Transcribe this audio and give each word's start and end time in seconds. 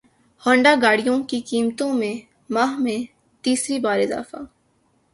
Honda 0.43 0.73
گاڑیوں 0.81 1.17
کی 1.29 1.39
قیمتوں 1.41 1.91
میں 1.93 2.13
ماہ 2.49 2.77
میں 2.79 2.99
تیسری 3.43 3.79
بار 3.79 3.99
اضافہ 3.99 4.37